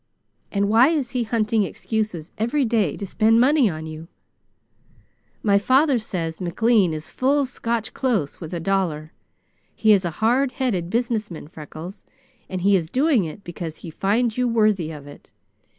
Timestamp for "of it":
14.89-15.29